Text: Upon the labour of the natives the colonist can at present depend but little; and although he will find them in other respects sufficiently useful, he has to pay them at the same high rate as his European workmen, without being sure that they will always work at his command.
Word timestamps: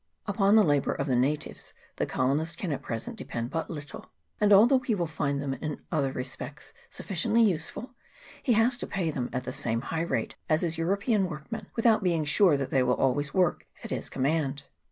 Upon 0.25 0.55
the 0.55 0.63
labour 0.63 0.93
of 0.93 1.05
the 1.05 1.15
natives 1.15 1.75
the 1.97 2.07
colonist 2.07 2.57
can 2.57 2.71
at 2.71 2.81
present 2.81 3.17
depend 3.17 3.51
but 3.51 3.69
little; 3.69 4.09
and 4.39 4.51
although 4.51 4.79
he 4.79 4.95
will 4.95 5.05
find 5.05 5.39
them 5.39 5.53
in 5.53 5.79
other 5.91 6.11
respects 6.11 6.73
sufficiently 6.89 7.43
useful, 7.43 7.93
he 8.41 8.53
has 8.53 8.77
to 8.77 8.87
pay 8.87 9.11
them 9.11 9.29
at 9.31 9.43
the 9.43 9.51
same 9.51 9.81
high 9.81 10.01
rate 10.01 10.35
as 10.49 10.63
his 10.63 10.79
European 10.79 11.29
workmen, 11.29 11.67
without 11.75 12.01
being 12.01 12.25
sure 12.25 12.57
that 12.57 12.71
they 12.71 12.81
will 12.81 12.95
always 12.95 13.31
work 13.35 13.67
at 13.83 13.91
his 13.91 14.09
command. 14.09 14.63